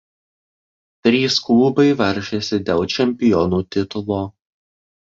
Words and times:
Trys 1.07 1.37
klubai 1.49 1.87
varžėsi 2.01 2.61
dėl 2.71 2.85
čempionų 2.97 3.65
titulo. 3.79 4.23